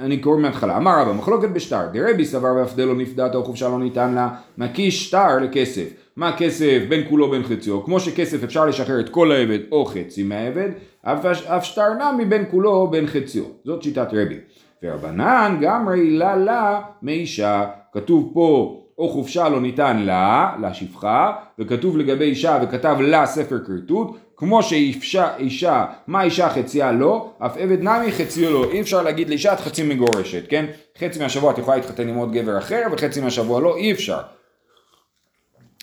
[0.00, 4.14] אני קורא מההתחלה, אמר רבא, מחלוקת בשטר, דרבי סבר והפדלו נפדת או חופשה לא ניתן
[4.14, 5.88] לה, מקיש שטר לכסף.
[6.16, 7.84] מה כסף בין כולו בין חציו?
[7.84, 10.68] כמו שכסף אפשר לשחרר את כל העבד או חצי מהעבד,
[11.02, 13.44] אף, שטר נמי בין כולו בין חציו.
[13.64, 14.38] זאת שיטת רבי.
[14.82, 22.24] ורבנן גמרי לה לה מאישה, כתוב פה או חופשה לא ניתן לה, לשפחה, וכתוב לגבי
[22.24, 28.12] אישה וכתב לה ספר כריתות, כמו שאישה, אישה, מה אישה חציה לא, אף עבד נמי
[28.12, 28.70] חציו לא.
[28.72, 30.66] אי אפשר להגיד לאישה את חצי מגורשת, כן?
[30.98, 34.18] חצי מהשבוע את יכולה להתחתן עם עוד גבר אחר, וחצי מהשבוע לא, אי אפשר.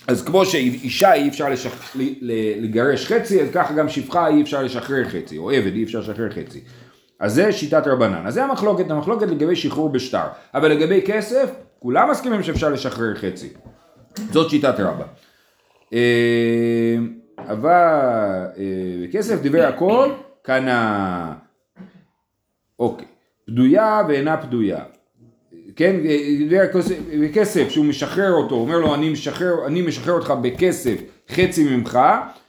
[0.08, 1.96] אז כמו שאישה אי אפשר לשח...
[2.60, 6.30] לגרש חצי, אז ככה גם שפחה אי אפשר לשחרר חצי, או עבד אי אפשר לשחרר
[6.30, 6.62] חצי.
[7.20, 8.28] אז זה שיטת רבנן.
[8.28, 10.26] אז זה המחלוקת, המחלוקת לגבי שחרור בשטר.
[10.54, 13.50] אבל לגבי כסף, כולם מסכימים שאפשר לשחרר חצי.
[14.32, 15.06] זאת שיטת רבא.
[17.48, 18.46] אה, אבל
[19.04, 20.10] בכסף דיבר הכל,
[20.42, 21.34] קנה.
[22.80, 23.08] אוקיי.
[23.46, 24.80] פדויה ואינה פדויה.
[25.76, 25.96] כן,
[26.38, 26.64] דיבר
[27.22, 31.02] בכסף שהוא משחרר אותו, אומר לו אני משחרר, אני משחרר אותך בכסף
[31.32, 32.00] חצי ממך,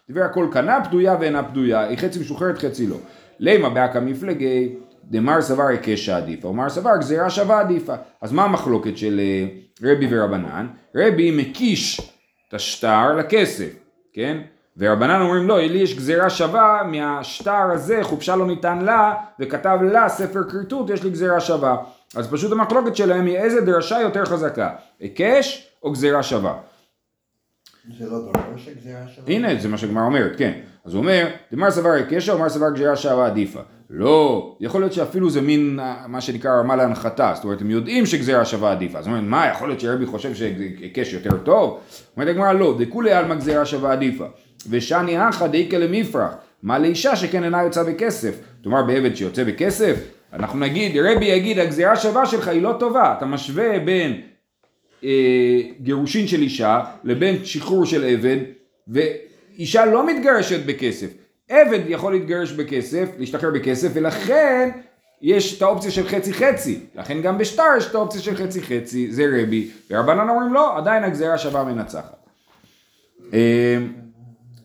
[0.09, 2.97] דיבר הכל קנה פדויה ואינה פדויה, היא חצי משוחררת חצי לא.
[3.41, 7.95] למה באקא מפלגי דמר סבר היקשה עדיפה, ומר סבר גזירה שווה עדיפה.
[8.21, 9.47] אז מה המחלוקת של אה,
[9.83, 10.67] רבי ורבנן?
[10.97, 12.01] רבי מקיש
[12.49, 13.77] את השטר לכסף,
[14.13, 14.39] כן?
[14.77, 20.09] ורבנן אומרים לא, לי יש גזירה שווה מהשטר הזה, חופשה לא ניתן לה, וכתב לה
[20.09, 21.77] ספר כריתות, יש לי גזירה שווה.
[22.17, 26.55] אז פשוט המחלוקת שלהם היא איזה דרשה יותר חזקה, היקש או גזירה שווה.
[27.99, 29.01] זה לא דורש הגזירה?
[29.27, 30.53] הנה, זה מה שהגמרא אומרת, כן.
[30.85, 33.61] אז הוא אומר, דמר סבר היקשה או מר סבר גזירה שווה עדיפה.
[33.91, 38.45] לא, יכול להיות שאפילו זה מין מה שנקרא רמה להנחתה, זאת אומרת הם יודעים שגזירה
[38.45, 41.81] שווה עדיפה, זאת אומרת מה יכול להיות שרבי חושב שהיקש יותר טוב?
[42.17, 44.25] אומרת הגמרא לא, דכולי עלמא גזירה שווה עדיפה,
[44.71, 49.97] ושני אחא דאיקא למפרח, מה לאישה שכן אינה יוצאה בכסף, כלומר בעבד שיוצא בכסף,
[50.33, 54.19] אנחנו נגיד, רבי יגיד הגזירה שווה שלך היא לא טובה, אתה משווה בין אה,
[55.81, 58.39] גירושין של אישה לבין שחרור של עבד,
[58.89, 61.09] ואישה לא מתגרשת בכסף.
[61.49, 64.71] עבד יכול להתגרש בכסף, להשתחרר בכסף, ולכן
[65.23, 69.13] יש את האופציה של חצי חצי, לכן גם בשטר יש את האופציה של חצי חצי,
[69.13, 72.27] זה רבי, ורבנן אומרים לא, עדיין הגזירה שווה מנצחת.
[73.35, 73.79] אה,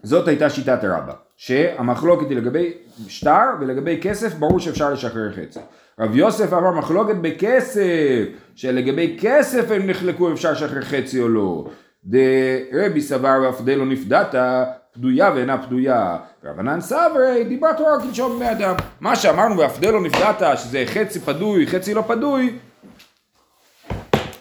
[0.03, 2.73] זאת הייתה שיטת רבא, שהמחלוקת היא לגבי
[3.07, 5.59] שטר ולגבי כסף, ברור שאפשר לשחרר חצי.
[5.99, 11.65] רב יוסף אמר מחלוקת בכסף, שלגבי כסף הם נחלקו אפשר לשחרר חצי או לא.
[12.05, 16.17] דרבי סבר ואפדלו נפדתה, פדויה ואינה פדויה.
[16.43, 18.75] רבנן סברי, דיברה תורה כלשון בני אדם.
[19.01, 22.53] מה שאמרנו ואפדלו נפדתה, שזה חצי פדוי, חצי לא פדוי,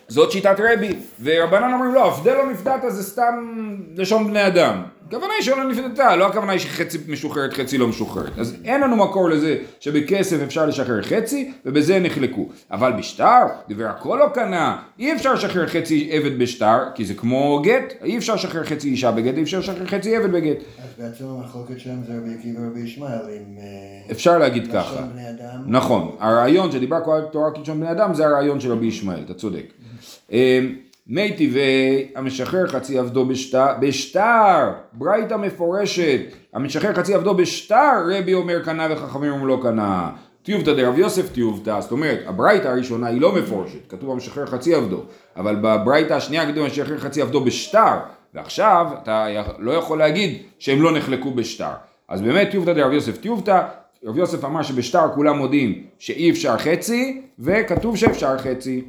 [0.09, 0.99] זאת שיטת רבי.
[1.23, 3.35] ורבנן אומרים לא, אפדלו נפדתה זה סתם
[3.97, 4.83] לשון בני אדם.
[5.09, 8.39] הכוונה היא שלא נפדתה, לא הכוונה היא שחצי משוחררת, חצי לא משוחררת.
[8.39, 12.49] אז אין לנו מקור לזה שבכסף אפשר לשחרר חצי, ובזה נחלקו.
[12.71, 17.63] אבל בשטר, דבר הכל לא קנה, אי אפשר לשחרר חצי עבד בשטר, כי זה כמו
[17.65, 20.57] גט, אי אפשר לשחרר חצי אישה בגט, אי אפשר לשחרר חצי עבד בגט.
[20.57, 23.59] אז בעצם המחלוקת שלהם זה רבי עקיבא ורבי ישמעאל עם...
[23.59, 25.05] אה, אפשר להגיד ככה.
[25.67, 29.73] נכון, הרעיון שדיבר כל התורה כלשון בני אדם זה הרעיון של רבי ישמעאל, אתה צודק.
[31.09, 36.21] מי טבעי המשחרר חצי עבדו בשטר, בשטר, ברייתא מפורשת,
[36.53, 40.11] המשחרר חצי עבדו בשטר, רבי אומר קנה וחכמים אומרים לא קנה.
[40.43, 45.03] טיובתא דרב יוסף טיובתא, זאת אומרת, הברייתא הראשונה היא לא מפורשת, כתוב המשחרר חצי עבדו,
[45.37, 47.99] אבל בברייתא השנייה כתוב המשחרר חצי עבדו בשטר,
[48.35, 49.27] ועכשיו אתה
[49.59, 51.73] לא יכול להגיד שהם לא נחלקו בשטר.
[52.09, 53.63] אז באמת טיובתא דרב יוסף טיובתא,
[54.05, 58.85] רב יוסף אמר שבשטר כולם מודים שאי אפשר חצי, וכתוב שאפשר חצי.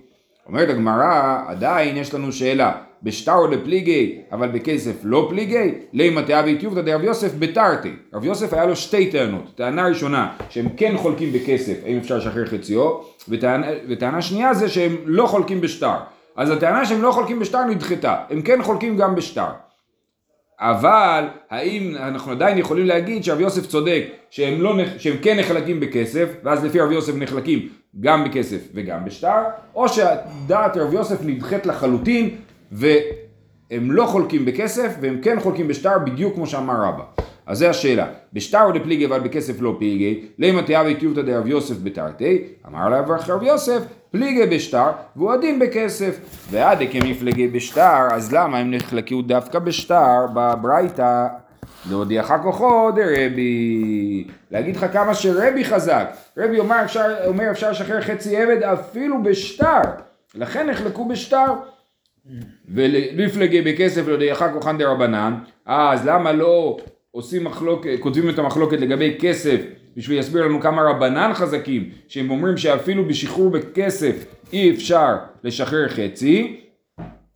[0.50, 2.72] אומרת הגמרא, עדיין יש לנו שאלה,
[3.04, 7.92] בשטר לפליגי, אבל בכסף לא פליגי, לימא תאבי טיובתא דרב יוסף בתרתי.
[8.14, 9.52] רב יוסף היה לו שתי טענות.
[9.56, 12.92] טענה ראשונה, שהם כן חולקים בכסף, האם אפשר לשחרר חציו,
[13.30, 15.96] וטענה, וטענה שנייה זה שהם לא חולקים בשטר.
[16.36, 19.50] אז הטענה שהם לא חולקים בשטר נדחתה, הם כן חולקים גם בשטר.
[20.60, 26.30] אבל האם אנחנו עדיין יכולים להגיד שרב יוסף צודק שהם, לא, שהם כן נחלקים בכסף
[26.44, 29.41] ואז לפי רב יוסף נחלקים גם בכסף וגם בשטר
[29.75, 32.30] או שדעת רב יוסף נדחית לחלוטין
[32.71, 37.04] והם לא חולקים בכסף והם כן חולקים בשטר בדיוק כמו שאמר רבא.
[37.45, 42.43] אז זה השאלה, בשטר דפליגי אבל בכסף לא פליגי, למה תיאבי טיובתא דרב יוסף בתרתי,
[42.67, 46.19] אמר לה רב יוסף, פליגי בשטר, והוא הדין בכסף.
[46.52, 51.28] ועד כמפלגי בשטר, אז למה הם נחלקו דווקא בשטר, בברייתא,
[51.89, 54.28] להודיעך כוחו דרבי.
[54.52, 56.15] להגיד לך כמה שרבי חזק.
[56.38, 59.82] רבי אומר אפשר, אומר אפשר לשחרר חצי עבד אפילו בשטר.
[60.36, 61.54] לכן נחלקו בשטר.
[62.67, 65.34] ולפלגי בכסף להודיעך כוחן דרבנן,
[65.65, 66.78] אז למה לא
[67.12, 69.62] עושים מחלוקת, כותבים את המחלוקת לגבי כסף
[69.98, 76.62] בשביל להסביר לנו כמה רבנן חזקים שהם אומרים שאפילו בשחרור בכסף אי אפשר לשחרר חצי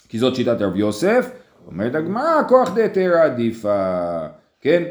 [0.09, 1.29] כי זאת שיטת רב יוסף
[1.67, 4.17] אומרת הגמרא כוח דהתרא עדיפה.
[4.61, 4.83] כן?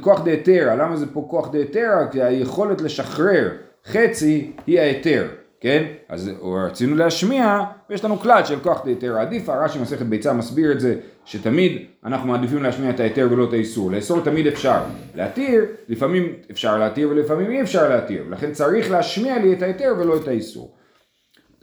[0.00, 3.50] כוח דהתרא למה זה פה כוח דהתרא כי היכולת לשחרר
[3.86, 5.28] חצי היא ההיתר
[5.62, 5.84] כן?
[6.08, 7.60] אז רצינו להשמיע
[7.90, 9.64] ויש לנו כלל של כוח דהתרא עדיפה.
[9.64, 13.90] רש"י מסכת ביצה מסביר את זה שתמיד אנחנו מעדיפים להשמיע את ההיתר ולא את האיסור.
[13.90, 14.80] לאסור תמיד אפשר
[15.14, 18.24] להתיר לפעמים אפשר להתיר ולפעמים אי אפשר להתיר.
[18.30, 20.70] לכן צריך להשמיע לי את ההיתר ולא את האיסור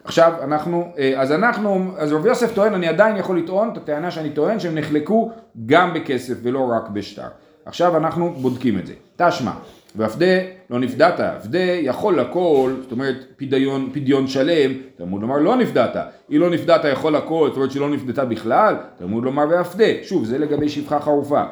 [0.03, 4.12] עכשיו אנחנו, אה, אז אנחנו, אז רב יוסף טוען, אני עדיין יכול לטעון את הטענה
[4.12, 5.31] שאני טוען שהם נחלקו
[5.65, 7.27] גם בכסף ולא רק בשטר.
[7.65, 8.93] עכשיו אנחנו בודקים את זה.
[9.17, 9.51] תשמע,
[9.95, 10.25] ועבדה
[10.69, 15.95] לא נפדת, עבדה יכול לכל, זאת אומרת פדיון, פדיון שלם, תלמוד לומר לא נפדת,
[16.29, 20.38] היא לא נפדת יכול לכל, זאת אומרת שלא נפדתה בכלל, תלמוד לומר ועבדה, שוב זה
[20.38, 21.43] לגבי שפחה חרופה.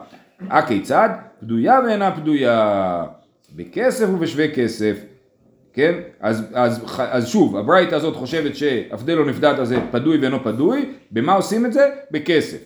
[0.49, 1.09] הכיצד?
[1.39, 3.03] פדויה ואינה פדויה,
[3.55, 5.16] בכסף ובשווה כסף.
[5.77, 5.93] כן?
[6.19, 11.33] אז, אז, אז שוב, הברייתא הזאת חושבת שהבדל לא נפדת זה פדוי ואינו פדוי, במה
[11.33, 11.89] עושים את זה?
[12.11, 12.57] בכסף.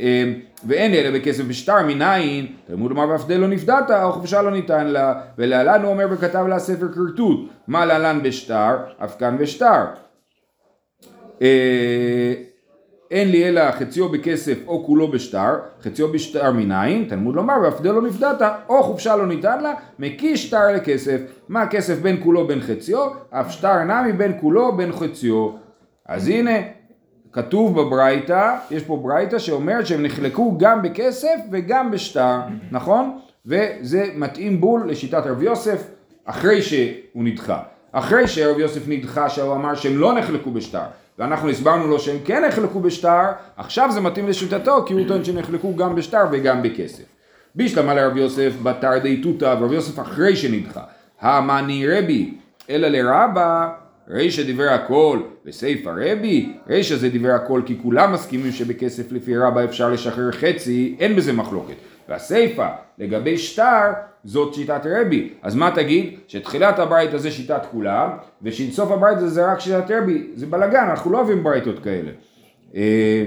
[0.00, 0.34] אמ,
[0.66, 5.14] ואין אלא בכסף בשטר מנין, תלמוד לומר והבדל לא נפדת, או חופשה לא ניתן לה,
[5.38, 9.84] ולהלן הוא אומר וכתב לה ספר כרטוט, מה להלן בשטר, אף כאן בשטר.
[13.12, 18.02] אין לי אלא חציו בכסף או כולו בשטר, חציו בשטר מנין, תלמוד לומר, והפדל לא
[18.02, 21.20] נפדת, או חופשה לא ניתן לה, מקיא שטר לכסף.
[21.48, 25.50] מה הכסף בין כולו בין חציו, אף שטר נמי בין כולו בין חציו.
[26.06, 26.50] אז הנה,
[27.32, 32.38] כתוב בברייתא, יש פה ברייתא שאומרת שהם נחלקו גם בכסף וגם בשטר,
[32.70, 33.18] נכון?
[33.46, 35.82] וזה מתאים בול לשיטת רב יוסף,
[36.24, 37.62] אחרי שהוא נדחה.
[37.92, 40.84] אחרי שרב יוסף נדחה, שהוא אמר שהם לא נחלקו בשטר.
[41.18, 43.22] ואנחנו הסברנו לו שהם כן נחלקו בשטר,
[43.56, 47.04] עכשיו זה מתאים לשיטתו, כי הוא טוען שנחלקו גם בשטר וגם בכסף.
[47.54, 50.82] בישלמה לרב יוסף בתר די תותא, ורב יוסף אחרי שנדחה.
[51.20, 52.34] המאני רבי,
[52.70, 53.68] אלא לרבה,
[54.08, 59.64] רישא דיבר הכל, וסיפא רבי, רישא זה דיבר הכל כי כולם מסכימים שבכסף לפי רבה
[59.64, 61.74] אפשר לשחרר חצי, אין בזה מחלוקת.
[62.08, 63.92] והסיפא, לגבי שטר,
[64.24, 65.32] זאת שיטת רבי.
[65.42, 66.14] אז מה תגיד?
[66.28, 68.10] שתחילת הברית הזה שיטת כולם,
[68.42, 70.26] ושסוף הברית הזה זה רק שיטת רבי.
[70.34, 72.10] זה בלאגן, אנחנו לא אוהבים ברייתות כאלה.
[72.74, 73.24] אה,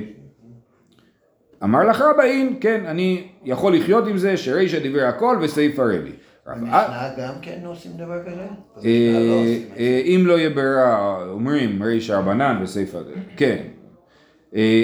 [1.64, 6.12] אמר לך רבאין, כן, אני יכול לחיות עם זה שרישא דיבר הכל וסיפא רבי.
[6.48, 8.42] במשנה גם כן עושים דבר כזה?
[8.86, 9.44] אה, לא.
[9.78, 13.00] אה, אם לא יהיה ברירה, אומרים רישא רבנן וסיפא,
[13.38, 13.58] כן.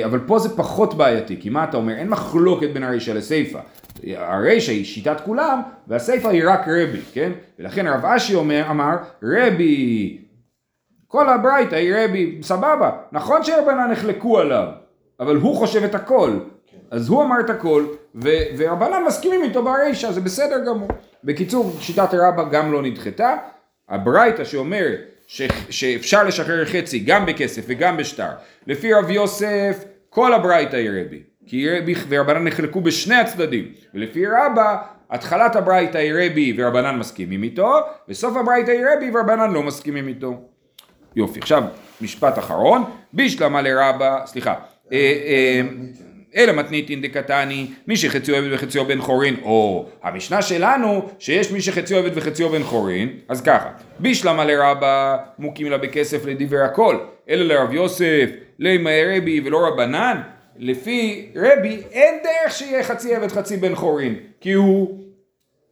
[0.06, 1.94] אבל פה זה פחות בעייתי, כי מה אתה אומר?
[1.94, 3.60] אין מחלוקת בין הרישא לסיפא.
[4.18, 7.32] הרישא היא שיטת כולם, והסיפא היא רק רבי, כן?
[7.60, 10.18] ולכן הרב אשי אומר, אמר, רבי,
[11.08, 14.68] כל הברייתא היא רבי, סבבה, נכון שרבנן נחלקו עליו,
[15.20, 16.32] אבל הוא חושב את הכל.
[16.92, 17.86] אז הוא אמר את הכל,
[18.58, 20.90] ורבנן מסכימים איתו ברישא, זה בסדר גמור.
[21.24, 23.36] בקיצור, שיטת רבא גם לא נדחתה.
[23.90, 28.30] הברייתא שאומרת ש- שאפשר לשחרר חצי גם בכסף וגם בשטר,
[28.68, 31.24] לפי רב יוסף, כל הברייתא היא רבי.
[31.48, 34.78] כי רבי ורבנן נחלקו בשני הצדדים, ולפי רבא,
[35.10, 40.42] התחלת הברייתא היא רבי ורבנן מסכימים איתו, וסוף הברייתא היא רבי ורבנן לא מסכימים איתו.
[41.16, 41.64] יופי, עכשיו
[42.02, 44.54] משפט אחרון, בישלמה לרבה, סליחה,
[44.92, 45.62] אה, אה,
[46.36, 51.98] אלא מתניתין דקתני, מי שחציו עבד וחציו בן חורין, או המשנה שלנו, שיש מי שחציו
[51.98, 56.98] עבד וחציו בן חורין, אז ככה, בישלמה לרבה, מוקים לה בכסף לדברי הכל,
[57.30, 60.22] אלא לרב יוסף, לימי רבי ולא רבנן,
[60.58, 65.00] לפי רבי אין דרך שיהיה חצי עבד חצי בן חורין, כי הוא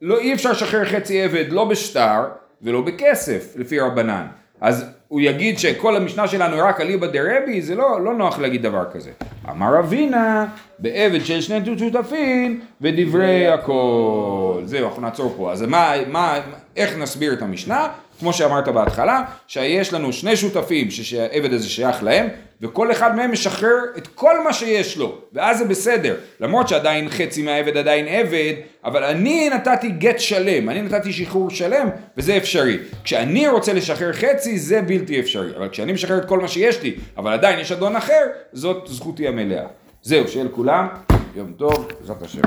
[0.01, 2.23] לא, אי אפשר לשחרר חצי עבד לא בשטר
[2.61, 4.25] ולא בכסף לפי רבנן.
[4.61, 8.83] אז הוא יגיד שכל המשנה שלנו רק אליבא דרבי, זה לא, לא נוח להגיד דבר
[8.93, 9.11] כזה.
[9.49, 10.45] אמר אבינה,
[10.79, 14.61] בעבד של שני שותפים ודברי הכל.
[14.65, 15.51] זהו, אנחנו נעצור פה.
[15.51, 16.39] אז מה, מה,
[16.75, 17.87] איך נסביר את המשנה?
[18.19, 22.27] כמו שאמרת בהתחלה, שיש לנו שני שותפים שהעבד הזה שייך להם,
[22.62, 26.15] וכל אחד מהם משחרר את כל מה שיש לו, ואז זה בסדר.
[26.39, 28.53] למרות שעדיין חצי מהעבד עדיין עבד,
[28.86, 32.77] אבל אני נתתי גט שלם, אני נתתי שחרור שלם, וזה אפשרי.
[33.03, 35.55] כשאני רוצה לשחרר חצי, זה בלתי אפשרי.
[35.58, 39.27] אבל כשאני משחרר את כל מה שיש לי, אבל עדיין יש אדון אחר, זאת זכותי
[39.27, 39.65] המלאה.
[40.01, 40.88] זהו, שיהיה לכולם,
[41.36, 42.41] יום טוב, בעזרת השם.